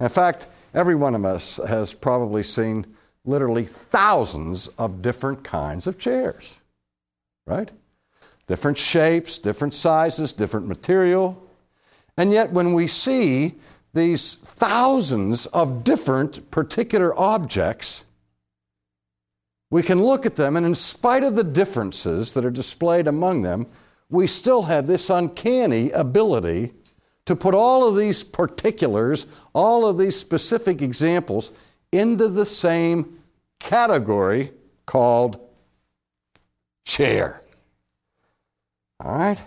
In 0.00 0.08
fact, 0.08 0.46
Every 0.74 0.96
one 0.96 1.14
of 1.14 1.24
us 1.24 1.60
has 1.68 1.94
probably 1.94 2.42
seen 2.42 2.84
literally 3.24 3.64
thousands 3.64 4.66
of 4.76 5.02
different 5.02 5.44
kinds 5.44 5.86
of 5.86 5.98
chairs, 5.98 6.60
right? 7.46 7.70
Different 8.48 8.76
shapes, 8.76 9.38
different 9.38 9.72
sizes, 9.72 10.32
different 10.32 10.66
material. 10.66 11.40
And 12.18 12.32
yet, 12.32 12.50
when 12.50 12.74
we 12.74 12.88
see 12.88 13.54
these 13.94 14.34
thousands 14.34 15.46
of 15.46 15.84
different 15.84 16.50
particular 16.50 17.16
objects, 17.18 18.03
we 19.74 19.82
can 19.82 20.00
look 20.00 20.24
at 20.24 20.36
them, 20.36 20.56
and 20.56 20.64
in 20.64 20.72
spite 20.72 21.24
of 21.24 21.34
the 21.34 21.42
differences 21.42 22.32
that 22.34 22.44
are 22.44 22.50
displayed 22.52 23.08
among 23.08 23.42
them, 23.42 23.66
we 24.08 24.24
still 24.24 24.62
have 24.62 24.86
this 24.86 25.10
uncanny 25.10 25.90
ability 25.90 26.70
to 27.26 27.34
put 27.34 27.56
all 27.56 27.88
of 27.88 27.96
these 27.96 28.22
particulars, 28.22 29.26
all 29.52 29.84
of 29.84 29.98
these 29.98 30.14
specific 30.14 30.80
examples 30.80 31.50
into 31.90 32.28
the 32.28 32.46
same 32.46 33.18
category 33.58 34.52
called 34.86 35.40
chair. 36.84 37.42
All 39.00 39.18
right? 39.18 39.42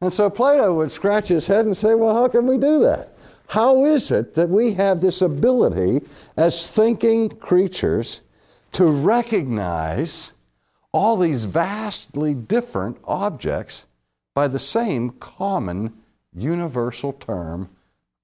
And 0.00 0.12
so 0.12 0.28
Plato 0.28 0.74
would 0.74 0.90
scratch 0.90 1.28
his 1.28 1.46
head 1.46 1.66
and 1.66 1.76
say, 1.76 1.94
well, 1.94 2.16
how 2.16 2.26
can 2.26 2.48
we 2.48 2.58
do 2.58 2.80
that? 2.80 3.16
How 3.46 3.84
is 3.84 4.10
it 4.10 4.34
that 4.34 4.48
we 4.48 4.72
have 4.72 5.00
this 5.00 5.22
ability 5.22 6.00
as 6.36 6.74
thinking 6.74 7.28
creatures 7.28 8.22
to 8.72 8.86
recognize 8.86 10.34
all 10.92 11.16
these 11.16 11.44
vastly 11.44 12.34
different 12.34 12.98
objects 13.04 13.86
by 14.34 14.48
the 14.48 14.58
same 14.58 15.10
common 15.10 15.92
universal 16.32 17.12
term 17.12 17.68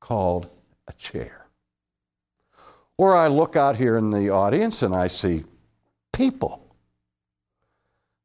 called 0.00 0.48
a 0.88 0.92
chair. 0.94 1.46
Or 2.98 3.14
I 3.14 3.26
look 3.26 3.56
out 3.56 3.76
here 3.76 3.96
in 3.96 4.10
the 4.10 4.30
audience 4.30 4.82
and 4.82 4.94
I 4.94 5.08
see 5.08 5.44
people. 6.12 6.62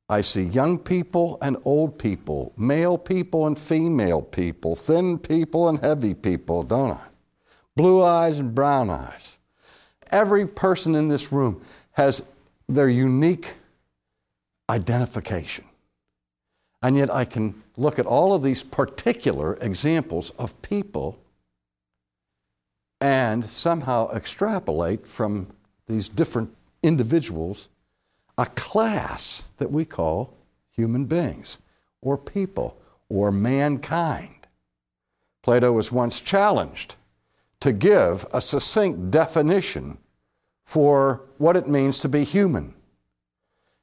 I 0.08 0.22
see 0.22 0.44
young 0.44 0.78
people 0.78 1.38
and 1.42 1.58
old 1.64 1.98
people, 1.98 2.54
male 2.58 2.98
people 2.98 3.48
and 3.48 3.58
female 3.58 4.22
people, 4.22 4.76
thin 4.76 5.18
people 5.18 5.70
and 5.70 5.80
heavy 5.80 6.14
people, 6.14 6.64
don't 6.64 6.92
I? 6.92 7.08
Blue 7.76 8.04
eyes 8.04 8.40
and 8.40 8.54
brown 8.54 8.90
eyes. 8.90 9.38
Every 10.12 10.46
person 10.46 10.96
in 10.96 11.08
this 11.08 11.32
room 11.32 11.62
has 11.94 12.26
their 12.68 12.90
unique 12.90 13.54
identification. 14.70 15.66
And 16.82 16.96
yet 16.98 17.14
I 17.14 17.26
can 17.26 17.62
look 17.78 18.00
at 18.00 18.06
all 18.06 18.34
of 18.34 18.44
these 18.44 18.64
particular 18.64 19.56
examples 19.62 20.32
of 20.32 20.60
people 20.62 21.20
and 23.00 23.44
somehow 23.46 24.10
extrapolate 24.12 25.06
from 25.06 25.48
these 25.88 26.08
different 26.08 26.56
individuals 26.84 27.70
a 28.38 28.46
class 28.46 29.50
that 29.58 29.72
we 29.72 29.86
call 29.86 30.38
human 30.72 31.06
beings 31.06 31.58
or 32.02 32.18
people 32.18 32.78
or 33.10 33.32
mankind. 33.32 34.48
Plato 35.42 35.72
was 35.72 35.92
once 35.92 36.22
challenged 36.22 36.96
to 37.60 37.74
give 37.74 38.26
a 38.34 38.42
succinct 38.42 39.12
definition 39.12 39.98
for 40.66 41.24
what 41.38 41.58
it 41.58 41.68
means 41.68 42.00
to 42.00 42.10
be 42.10 42.24
human. 42.24 42.74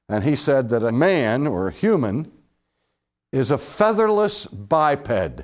And 0.08 0.24
he 0.24 0.36
said 0.36 0.70
that 0.70 0.82
a 0.82 0.92
man 0.92 1.46
or 1.46 1.68
a 1.68 1.72
human 1.72 2.32
is 3.32 3.50
a 3.50 3.58
featherless 3.58 4.46
biped. 4.46 5.42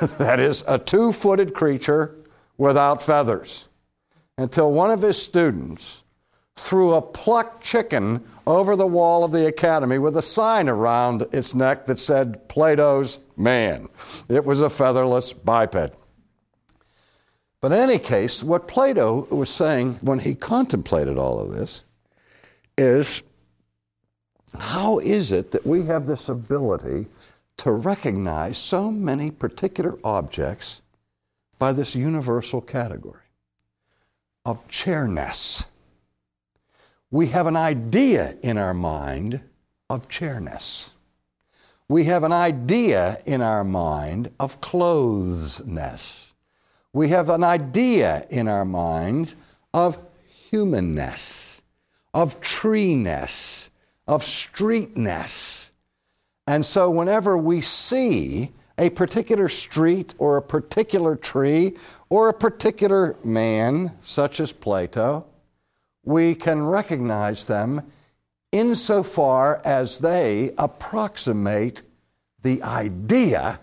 that 0.18 0.40
is, 0.40 0.64
a 0.66 0.78
two 0.78 1.12
footed 1.12 1.54
creature 1.54 2.16
without 2.56 3.02
feathers. 3.02 3.68
Until 4.38 4.72
one 4.72 4.90
of 4.90 5.02
his 5.02 5.20
students 5.20 6.04
threw 6.56 6.94
a 6.94 7.02
plucked 7.02 7.62
chicken 7.62 8.24
over 8.46 8.76
the 8.76 8.86
wall 8.86 9.24
of 9.24 9.32
the 9.32 9.46
academy 9.46 9.98
with 9.98 10.16
a 10.16 10.22
sign 10.22 10.68
around 10.68 11.22
its 11.32 11.54
neck 11.54 11.86
that 11.86 11.98
said 11.98 12.48
Plato's 12.48 13.20
man. 13.36 13.88
It 14.28 14.44
was 14.44 14.60
a 14.60 14.70
featherless 14.70 15.32
biped. 15.32 15.96
But 17.64 17.72
in 17.72 17.78
any 17.78 17.98
case, 17.98 18.44
what 18.44 18.68
Plato 18.68 19.26
was 19.34 19.48
saying 19.48 19.94
when 20.02 20.18
he 20.18 20.34
contemplated 20.34 21.16
all 21.16 21.40
of 21.40 21.50
this 21.50 21.82
is 22.76 23.22
how 24.54 24.98
is 24.98 25.32
it 25.32 25.50
that 25.52 25.64
we 25.64 25.86
have 25.86 26.04
this 26.04 26.28
ability 26.28 27.06
to 27.56 27.72
recognize 27.72 28.58
so 28.58 28.90
many 28.90 29.30
particular 29.30 29.96
objects 30.04 30.82
by 31.58 31.72
this 31.72 31.96
universal 31.96 32.60
category 32.60 33.30
of 34.44 34.68
chairness? 34.68 35.64
We 37.10 37.28
have 37.28 37.46
an 37.46 37.56
idea 37.56 38.34
in 38.42 38.58
our 38.58 38.74
mind 38.74 39.40
of 39.88 40.10
chairness. 40.10 40.96
We 41.88 42.04
have 42.04 42.24
an 42.24 42.32
idea 42.32 43.22
in 43.24 43.40
our 43.40 43.64
mind 43.64 44.32
of 44.38 44.60
clothness. 44.60 46.33
We 46.94 47.08
have 47.08 47.28
an 47.28 47.42
idea 47.42 48.24
in 48.30 48.46
our 48.46 48.64
minds 48.64 49.34
of 49.74 50.00
humanness, 50.28 51.60
of 52.14 52.40
treeness, 52.40 53.68
of 54.06 54.22
streetness. 54.22 55.72
And 56.46 56.64
so, 56.64 56.88
whenever 56.88 57.36
we 57.36 57.62
see 57.62 58.52
a 58.78 58.90
particular 58.90 59.48
street 59.48 60.14
or 60.18 60.36
a 60.36 60.42
particular 60.42 61.16
tree 61.16 61.76
or 62.10 62.28
a 62.28 62.32
particular 62.32 63.16
man, 63.24 63.90
such 64.00 64.38
as 64.38 64.52
Plato, 64.52 65.26
we 66.04 66.36
can 66.36 66.64
recognize 66.64 67.46
them 67.46 67.82
insofar 68.52 69.60
as 69.64 69.98
they 69.98 70.52
approximate 70.58 71.82
the 72.42 72.62
idea 72.62 73.58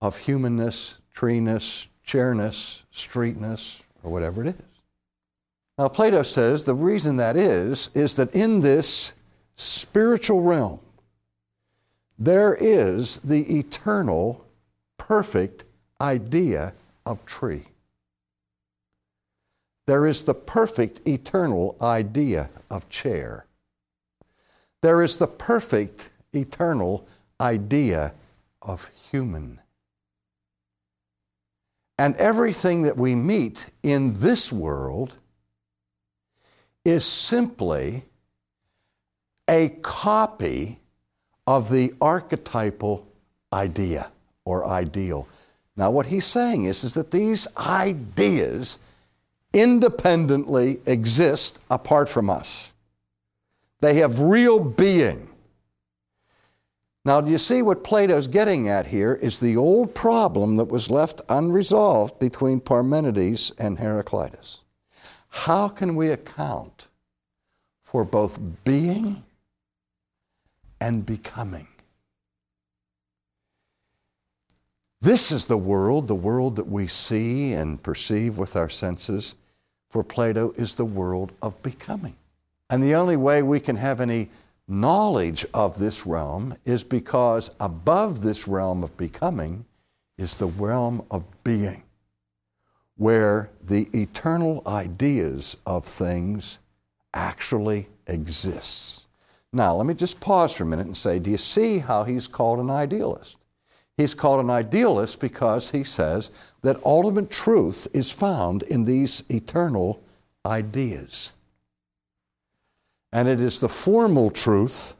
of 0.00 0.18
humanness, 0.18 0.99
treeness, 1.12 1.88
chairness, 2.04 2.84
streetness, 2.92 3.82
or 4.02 4.10
whatever 4.10 4.42
it 4.42 4.48
is. 4.48 4.62
Now, 5.78 5.88
Plato 5.88 6.22
says 6.22 6.64
the 6.64 6.74
reason 6.74 7.16
that 7.16 7.36
is, 7.36 7.90
is 7.94 8.16
that 8.16 8.34
in 8.34 8.60
this 8.60 9.14
spiritual 9.56 10.42
realm, 10.42 10.80
there 12.18 12.54
is 12.54 13.16
the 13.18 13.58
eternal, 13.58 14.44
perfect 14.98 15.64
idea 16.00 16.74
of 17.06 17.24
tree. 17.24 17.64
There 19.86 20.06
is 20.06 20.24
the 20.24 20.34
perfect 20.34 21.00
eternal 21.08 21.76
idea 21.80 22.50
of 22.70 22.88
chair. 22.90 23.46
There 24.82 25.02
is 25.02 25.16
the 25.16 25.26
perfect 25.26 26.10
eternal 26.32 27.08
idea 27.40 28.12
of 28.62 28.90
human. 29.10 29.60
And 32.00 32.16
everything 32.16 32.80
that 32.84 32.96
we 32.96 33.14
meet 33.14 33.68
in 33.82 34.20
this 34.20 34.50
world 34.50 35.18
is 36.82 37.04
simply 37.04 38.04
a 39.46 39.68
copy 39.82 40.78
of 41.46 41.68
the 41.68 41.92
archetypal 42.00 43.06
idea 43.52 44.10
or 44.46 44.66
ideal. 44.66 45.28
Now, 45.76 45.90
what 45.90 46.06
he's 46.06 46.24
saying 46.24 46.64
is, 46.64 46.84
is 46.84 46.94
that 46.94 47.10
these 47.10 47.46
ideas 47.58 48.78
independently 49.52 50.80
exist 50.86 51.58
apart 51.70 52.08
from 52.08 52.30
us. 52.30 52.72
They 53.80 53.96
have 53.96 54.20
real 54.20 54.58
being. 54.58 55.28
Now, 57.10 57.20
do 57.20 57.32
you 57.32 57.38
see 57.38 57.60
what 57.60 57.82
Plato's 57.82 58.28
getting 58.28 58.68
at 58.68 58.86
here 58.86 59.14
is 59.14 59.40
the 59.40 59.56
old 59.56 59.96
problem 59.96 60.54
that 60.54 60.66
was 60.66 60.92
left 60.92 61.20
unresolved 61.28 62.20
between 62.20 62.60
Parmenides 62.60 63.50
and 63.58 63.80
Heraclitus. 63.80 64.60
How 65.28 65.66
can 65.66 65.96
we 65.96 66.10
account 66.10 66.86
for 67.82 68.04
both 68.04 68.38
being 68.62 69.24
and 70.80 71.04
becoming? 71.04 71.66
This 75.00 75.32
is 75.32 75.46
the 75.46 75.58
world, 75.58 76.06
the 76.06 76.14
world 76.14 76.54
that 76.54 76.68
we 76.68 76.86
see 76.86 77.54
and 77.54 77.82
perceive 77.82 78.38
with 78.38 78.54
our 78.54 78.70
senses, 78.70 79.34
for 79.88 80.04
Plato 80.04 80.52
is 80.52 80.76
the 80.76 80.84
world 80.84 81.32
of 81.42 81.60
becoming. 81.60 82.14
And 82.70 82.80
the 82.80 82.94
only 82.94 83.16
way 83.16 83.42
we 83.42 83.58
can 83.58 83.74
have 83.74 84.00
any 84.00 84.28
knowledge 84.70 85.44
of 85.52 85.78
this 85.78 86.06
realm 86.06 86.56
is 86.64 86.84
because 86.84 87.50
above 87.58 88.22
this 88.22 88.46
realm 88.46 88.82
of 88.84 88.96
becoming 88.96 89.64
is 90.16 90.36
the 90.36 90.46
realm 90.46 91.04
of 91.10 91.24
being 91.42 91.82
where 92.96 93.50
the 93.64 93.88
eternal 93.94 94.62
ideas 94.66 95.56
of 95.66 95.86
things 95.86 96.58
actually 97.14 97.88
exists. 98.06 99.06
Now, 99.52 99.74
let 99.74 99.86
me 99.86 99.94
just 99.94 100.20
pause 100.20 100.54
for 100.54 100.64
a 100.64 100.66
minute 100.66 100.86
and 100.86 100.96
say, 100.96 101.18
do 101.18 101.30
you 101.30 101.38
see 101.38 101.78
how 101.78 102.04
he's 102.04 102.28
called 102.28 102.60
an 102.60 102.70
idealist? 102.70 103.38
He's 103.96 104.14
called 104.14 104.40
an 104.40 104.50
idealist 104.50 105.18
because 105.18 105.70
he 105.70 105.82
says 105.82 106.30
that 106.62 106.84
ultimate 106.84 107.30
truth 107.30 107.88
is 107.92 108.12
found 108.12 108.62
in 108.64 108.84
these 108.84 109.24
eternal 109.30 110.00
ideas. 110.46 111.34
And 113.12 113.28
it 113.28 113.40
is 113.40 113.60
the 113.60 113.68
formal 113.68 114.30
truth 114.30 114.94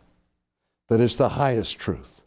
that 0.89 1.01
is 1.01 1.17
the 1.17 1.31
highest 1.31 1.79
truth. 1.79 2.23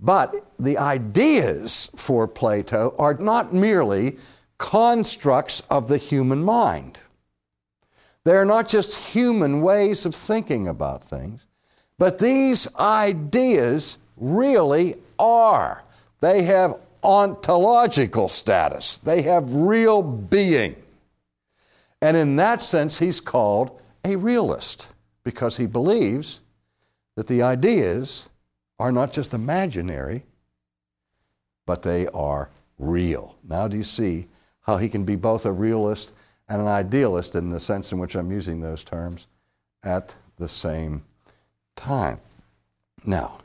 But 0.00 0.34
the 0.58 0.78
ideas 0.78 1.90
for 1.96 2.28
Plato 2.28 2.94
are 2.98 3.14
not 3.14 3.52
merely 3.52 4.18
constructs 4.58 5.60
of 5.70 5.88
the 5.88 5.98
human 5.98 6.42
mind. 6.42 7.00
They 8.24 8.36
are 8.36 8.44
not 8.44 8.68
just 8.68 9.12
human 9.14 9.62
ways 9.62 10.04
of 10.04 10.14
thinking 10.14 10.68
about 10.68 11.02
things, 11.02 11.46
but 11.96 12.18
these 12.18 12.68
ideas 12.76 13.98
really 14.16 14.96
are. 15.18 15.82
They 16.20 16.42
have 16.42 16.76
ontological 17.02 18.28
status, 18.28 18.98
they 18.98 19.22
have 19.22 19.54
real 19.54 20.02
being. 20.02 20.76
And 22.02 22.16
in 22.16 22.36
that 22.36 22.62
sense, 22.62 22.98
he's 22.98 23.20
called 23.20 23.80
a 24.08 24.16
realist 24.16 24.92
because 25.24 25.56
he 25.56 25.66
believes 25.66 26.40
that 27.16 27.26
the 27.26 27.42
ideas 27.42 28.28
are 28.78 28.92
not 28.92 29.12
just 29.12 29.34
imaginary, 29.34 30.22
but 31.66 31.82
they 31.82 32.06
are 32.08 32.50
real. 32.78 33.36
Now, 33.42 33.68
do 33.68 33.76
you 33.76 33.82
see 33.84 34.26
how 34.62 34.76
he 34.76 34.88
can 34.88 35.04
be 35.04 35.16
both 35.16 35.46
a 35.46 35.52
realist 35.52 36.12
and 36.48 36.60
an 36.62 36.68
idealist 36.68 37.34
in 37.34 37.50
the 37.50 37.60
sense 37.60 37.92
in 37.92 37.98
which 37.98 38.14
I'm 38.14 38.30
using 38.30 38.60
those 38.60 38.84
terms 38.84 39.26
at 39.82 40.14
the 40.36 40.48
same 40.48 41.04
time. 41.76 42.18
Now, 43.04 43.38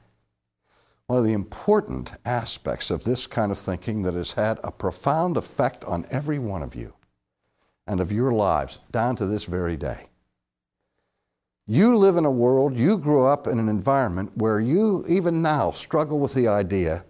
one 1.08 1.20
of 1.20 1.26
the 1.26 1.34
important 1.34 2.14
aspects 2.26 2.90
of 2.90 3.04
this 3.04 3.28
kind 3.28 3.52
of 3.52 3.58
thinking 3.58 4.04
that 4.04 4.14
has 4.14 4.34
had 4.34 4.60
a 4.64 4.72
profound 4.72 5.38
effect 5.38 5.84
on 5.86 6.06
every 6.10 6.40
one 6.40 6.64
of 6.64 6.76
you 6.76 6.94
and 7.86 8.00
of 8.00 8.12
your 8.12 8.32
lives 8.32 8.80
down 8.92 9.16
to 9.18 9.26
this 9.26 9.46
very 9.46 9.76
day. 9.76 10.08
You 11.66 11.98
live 11.98 12.18
in 12.18 12.26
a 12.26 12.32
world, 12.32 12.76
you 12.76 12.98
grew 12.98 13.26
up 13.26 13.48
in 13.48 13.58
an 13.58 13.70
environment 13.70 14.32
where 14.36 14.60
you, 14.60 15.06
even 15.08 15.42
now, 15.42 15.72
struggle 15.72 16.20
with 16.20 16.34
the 16.34 16.48
idea 16.48 17.06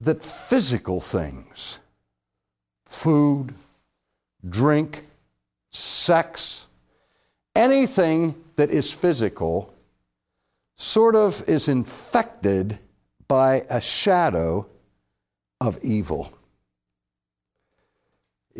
that 0.00 0.24
physical 0.24 1.00
things, 1.00 1.80
food, 2.86 3.52
drink, 4.48 5.02
sex, 5.70 6.68
anything 7.54 8.34
that 8.56 8.70
is 8.70 8.92
physical 8.92 9.74
sort 10.76 11.14
of 11.14 11.46
is 11.48 11.68
infected 11.68 12.78
by 13.26 13.62
a 13.68 13.80
shadow 13.80 14.66
of 15.60 15.78
evil. 15.82 16.37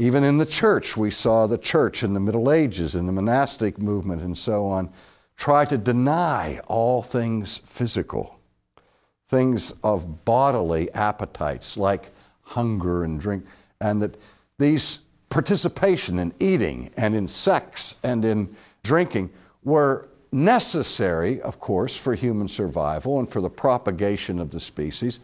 Even 0.00 0.22
in 0.22 0.38
the 0.38 0.46
church, 0.46 0.96
we 0.96 1.10
saw 1.10 1.48
the 1.48 1.58
church 1.58 2.04
in 2.04 2.14
the 2.14 2.20
Middle 2.20 2.52
Ages, 2.52 2.94
in 2.94 3.06
the 3.06 3.12
monastic 3.12 3.80
movement, 3.80 4.22
and 4.22 4.38
so 4.38 4.64
on, 4.66 4.90
try 5.36 5.64
to 5.64 5.76
deny 5.76 6.60
all 6.68 7.02
things 7.02 7.58
physical, 7.58 8.38
things 9.26 9.72
of 9.82 10.24
bodily 10.24 10.88
appetites 10.94 11.76
like 11.76 12.10
hunger 12.42 13.02
and 13.02 13.18
drink 13.18 13.44
and 13.80 14.00
that 14.00 14.16
these 14.58 15.00
participation 15.30 16.20
in 16.20 16.32
eating 16.38 16.90
and 16.96 17.16
in 17.16 17.26
sex 17.26 17.96
and 18.04 18.24
in 18.24 18.54
drinking 18.84 19.28
were 19.64 20.08
necessary, 20.30 21.40
of 21.40 21.58
course, 21.58 21.96
for 21.96 22.14
human 22.14 22.46
survival 22.46 23.18
and 23.18 23.28
for 23.28 23.40
the 23.40 23.50
propagation 23.50 24.38
of 24.38 24.52
the 24.52 24.60
species, 24.60 25.18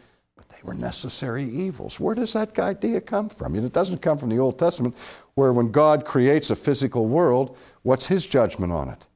were 0.64 0.74
necessary 0.74 1.44
evils. 1.44 2.00
Where 2.00 2.14
does 2.14 2.32
that 2.32 2.58
idea 2.58 3.00
come 3.00 3.28
from? 3.28 3.54
It 3.54 3.72
doesn't 3.72 4.02
come 4.02 4.18
from 4.18 4.30
the 4.30 4.38
Old 4.38 4.58
Testament, 4.58 4.96
where 5.34 5.52
when 5.52 5.70
God 5.70 6.04
creates 6.04 6.50
a 6.50 6.56
physical 6.56 7.06
world, 7.06 7.56
what's 7.82 8.08
his 8.08 8.26
judgment 8.26 8.72
on 8.72 8.88
it? 8.88 9.06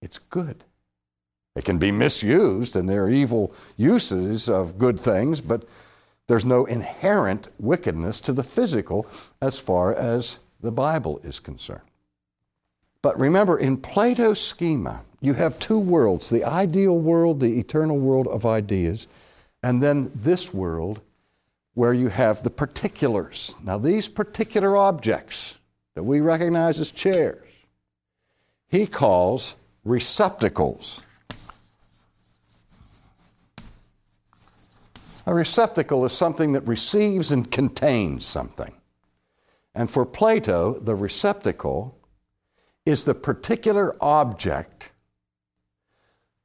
It's 0.00 0.18
good. 0.18 0.64
It 1.56 1.64
can 1.64 1.78
be 1.78 1.90
misused, 1.90 2.76
and 2.76 2.88
there 2.88 3.04
are 3.04 3.10
evil 3.10 3.52
uses 3.76 4.48
of 4.48 4.78
good 4.78 5.00
things, 5.00 5.40
but 5.40 5.68
there's 6.28 6.44
no 6.44 6.64
inherent 6.66 7.48
wickedness 7.58 8.20
to 8.20 8.32
the 8.32 8.44
physical 8.44 9.06
as 9.42 9.58
far 9.58 9.92
as 9.92 10.38
the 10.60 10.70
Bible 10.70 11.18
is 11.24 11.40
concerned. 11.40 11.80
But 13.02 13.18
remember, 13.18 13.58
in 13.58 13.78
Plato's 13.78 14.40
schema, 14.40 15.02
you 15.20 15.34
have 15.34 15.58
two 15.58 15.78
worlds 15.78 16.30
the 16.30 16.44
ideal 16.44 16.98
world, 16.98 17.40
the 17.40 17.58
eternal 17.58 17.98
world 17.98 18.28
of 18.28 18.46
ideas, 18.46 19.08
and 19.62 19.82
then 19.82 20.10
this 20.14 20.52
world 20.54 21.00
where 21.74 21.92
you 21.92 22.08
have 22.08 22.42
the 22.42 22.50
particulars. 22.50 23.54
Now, 23.62 23.78
these 23.78 24.08
particular 24.08 24.76
objects 24.76 25.60
that 25.94 26.02
we 26.02 26.20
recognize 26.20 26.80
as 26.80 26.90
chairs, 26.90 27.48
he 28.68 28.86
calls 28.86 29.56
receptacles. 29.84 31.02
A 35.26 35.34
receptacle 35.34 36.04
is 36.04 36.12
something 36.12 36.52
that 36.52 36.66
receives 36.66 37.30
and 37.30 37.50
contains 37.50 38.24
something. 38.24 38.74
And 39.74 39.90
for 39.90 40.06
Plato, 40.06 40.78
the 40.78 40.94
receptacle 40.94 41.98
is 42.86 43.04
the 43.04 43.14
particular 43.14 43.94
object 44.00 44.90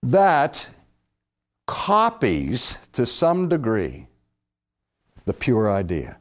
that 0.03 0.69
copies 1.65 2.87
to 2.93 3.05
some 3.05 3.49
degree 3.49 4.07
the 5.25 5.33
pure 5.33 5.71
idea. 5.71 6.17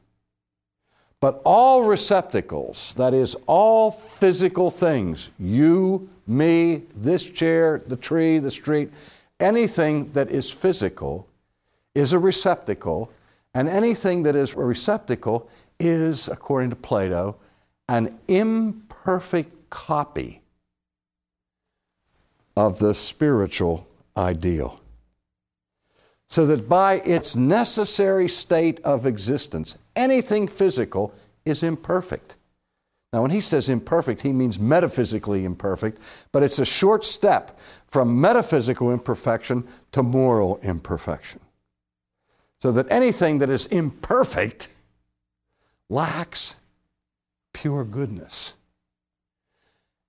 But 1.20 1.40
all 1.44 1.85
receptacles, 1.87 2.94
that 2.94 3.14
is, 3.14 3.37
all 3.46 3.92
physical 3.92 4.70
things, 4.70 5.31
you, 5.38 6.09
me, 6.26 6.83
this 6.96 7.24
chair, 7.24 7.81
the 7.87 7.96
tree, 7.96 8.38
the 8.38 8.50
street, 8.50 8.90
anything 9.38 10.11
that 10.12 10.31
is 10.31 10.50
physical 10.50 11.28
is 11.94 12.12
a 12.12 12.18
receptacle, 12.18 13.12
and 13.55 13.68
anything 13.68 14.24
that 14.24 14.35
is 14.35 14.55
a 14.55 14.59
receptacle 14.59 15.48
is, 15.78 16.26
according 16.26 16.70
to 16.70 16.76
Plato, 16.76 17.37
an 17.88 18.18
imperfect 18.26 19.70
copy 19.70 20.40
of 22.57 22.78
the 22.78 22.94
spiritual 22.94 23.87
ideal. 24.16 24.82
So 26.33 26.47
that 26.47 26.66
by 26.66 26.95
its 27.01 27.37
necessary 27.37 28.27
state 28.27 28.81
of 28.85 29.05
existence, 29.05 29.77
anything 29.95 30.49
physical 30.49 31.12
is 31.45 31.62
imperfect. 31.62 32.37
Now, 33.12 33.21
when 33.21 33.33
he 33.33 33.42
says 33.42 33.68
imperfect, 33.68 34.23
he 34.23 34.33
means 34.33 34.59
metaphysically 34.59 35.45
imperfect, 35.45 36.01
but 36.33 36.42
it's 36.42 36.59
a 36.59 36.64
short 36.64 37.05
step 37.05 37.61
from 37.87 38.18
metaphysical 38.18 38.90
imperfection 38.90 39.68
to 39.90 40.03
moral 40.03 40.59
imperfection. 40.62 41.42
So 42.62 42.73
that 42.73 42.90
anything 42.90 43.40
that 43.40 43.51
is 43.51 43.66
imperfect 43.66 44.71
lacks 45.90 46.59
pure 47.53 47.85
goodness. 47.85 48.57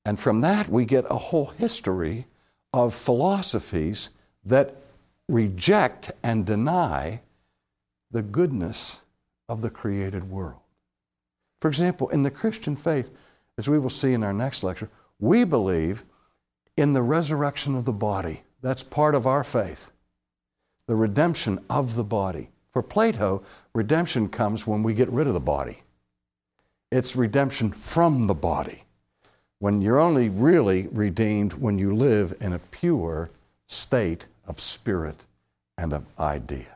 And 0.06 0.18
from 0.18 0.40
that, 0.40 0.70
we 0.70 0.86
get 0.86 1.04
a 1.10 1.18
whole 1.18 1.48
history 1.48 2.28
of 2.72 2.94
philosophies 2.94 4.10
that 4.46 4.78
reject 5.28 6.12
and 6.24 6.46
deny 6.46 7.22
the 8.12 8.22
goodness 8.22 9.04
of 9.50 9.62
the 9.62 9.70
created 9.70 10.30
world. 10.30 10.60
For 11.62 11.68
example, 11.68 12.10
in 12.10 12.24
the 12.24 12.32
Christian 12.32 12.76
faith, 12.76 13.12
as 13.58 13.70
we 13.70 13.80
will 13.80 13.90
see 13.90 14.14
in 14.14 14.24
our 14.24 14.34
next 14.34 14.64
lecture, 14.64 14.90
we 15.20 15.44
believe 15.44 16.04
in 16.76 16.94
the 16.94 17.02
resurrection 17.02 17.76
of 17.76 17.86
the 17.86 17.94
body. 17.94 18.44
That's 18.62 18.84
part 18.84 19.16
of 19.16 19.28
our 19.28 19.44
faith, 19.44 19.92
the 20.88 20.96
redemption 20.96 21.64
of 21.70 21.96
the 21.96 22.04
body. 22.04 22.50
For 22.72 22.82
Plato, 22.82 23.44
redemption 23.74 24.30
comes 24.30 24.66
when 24.66 24.84
we 24.84 24.94
get 24.94 25.10
rid 25.10 25.28
of 25.28 25.34
the 25.34 25.40
body, 25.40 25.80
it's 26.92 27.16
redemption 27.16 27.72
from 27.72 28.28
the 28.28 28.34
body 28.34 28.84
when 29.64 29.82
you're 29.82 30.00
only 30.00 30.28
really 30.28 30.90
redeemed 30.92 31.54
when 31.54 31.78
you 31.80 31.96
live 31.96 32.34
in 32.42 32.52
a 32.52 32.60
pure 32.60 33.30
state 33.66 34.28
of 34.48 34.60
spirit 34.60 35.26
and 35.78 35.94
of 35.94 36.06
idea. 36.20 36.68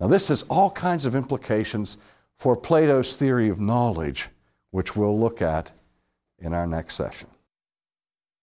Now, 0.00 0.08
this 0.08 0.28
has 0.28 0.42
all 0.44 0.70
kinds 0.70 1.06
of 1.06 1.14
implications 1.14 1.96
for 2.36 2.56
Plato's 2.56 3.16
theory 3.16 3.48
of 3.48 3.60
knowledge, 3.60 4.28
which 4.70 4.96
we'll 4.96 5.18
look 5.18 5.40
at 5.40 5.70
in 6.38 6.52
our 6.52 6.66
next 6.66 6.94
session. 6.96 7.28